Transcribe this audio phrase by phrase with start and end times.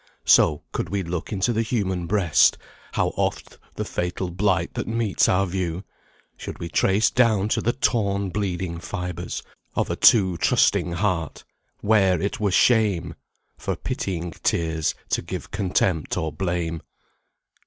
[0.25, 2.57] So, could we look into the human breast,
[2.93, 5.83] How oft the fatal blight that meets our view,
[6.37, 9.43] Should we trace down to the torn, bleeding fibres
[9.75, 11.43] Of a too trusting heart
[11.81, 13.13] where it were shame,
[13.59, 16.81] For pitying tears, to give contempt or blame."